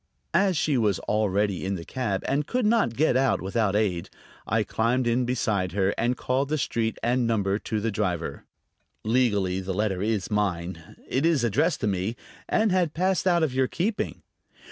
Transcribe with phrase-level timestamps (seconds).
[0.33, 4.09] As she was already in the cab and could not get out without aid,
[4.47, 8.43] I climbed in beside her and called the street and number to the driver.
[9.03, 12.15] "Legally the letter is mine; it is addressed to me,
[12.49, 14.23] and had passed out of your keeping."